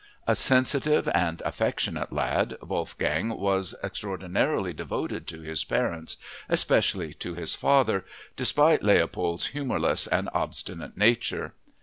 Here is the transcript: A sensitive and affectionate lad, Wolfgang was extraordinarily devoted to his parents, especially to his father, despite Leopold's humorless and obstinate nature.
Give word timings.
A 0.25 0.35
sensitive 0.35 1.07
and 1.09 1.41
affectionate 1.45 2.11
lad, 2.11 2.57
Wolfgang 2.63 3.37
was 3.39 3.75
extraordinarily 3.83 4.73
devoted 4.73 5.27
to 5.27 5.41
his 5.41 5.63
parents, 5.63 6.17
especially 6.49 7.13
to 7.13 7.35
his 7.35 7.53
father, 7.53 8.03
despite 8.35 8.81
Leopold's 8.81 9.45
humorless 9.53 10.07
and 10.07 10.27
obstinate 10.33 10.97
nature. 10.97 11.53